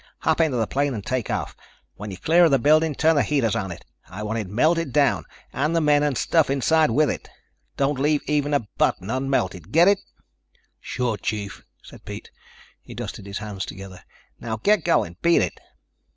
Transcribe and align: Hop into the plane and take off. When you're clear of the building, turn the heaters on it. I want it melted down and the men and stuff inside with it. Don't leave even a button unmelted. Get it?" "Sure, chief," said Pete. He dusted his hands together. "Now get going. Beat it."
Hop 0.21 0.41
into 0.41 0.57
the 0.57 0.65
plane 0.65 0.95
and 0.95 1.05
take 1.05 1.29
off. 1.29 1.55
When 1.93 2.09
you're 2.09 2.17
clear 2.17 2.45
of 2.45 2.49
the 2.49 2.57
building, 2.57 2.95
turn 2.95 3.15
the 3.15 3.21
heaters 3.21 3.55
on 3.55 3.69
it. 3.71 3.85
I 4.09 4.23
want 4.23 4.39
it 4.39 4.47
melted 4.47 4.91
down 4.91 5.25
and 5.53 5.75
the 5.75 5.79
men 5.79 6.01
and 6.01 6.17
stuff 6.17 6.49
inside 6.49 6.89
with 6.89 7.07
it. 7.07 7.29
Don't 7.77 7.99
leave 7.99 8.23
even 8.25 8.55
a 8.55 8.67
button 8.79 9.11
unmelted. 9.11 9.71
Get 9.71 9.87
it?" 9.87 9.99
"Sure, 10.79 11.17
chief," 11.17 11.61
said 11.83 12.03
Pete. 12.03 12.31
He 12.81 12.95
dusted 12.95 13.27
his 13.27 13.37
hands 13.37 13.63
together. 13.63 14.01
"Now 14.39 14.55
get 14.57 14.83
going. 14.83 15.17
Beat 15.21 15.43
it." 15.43 15.59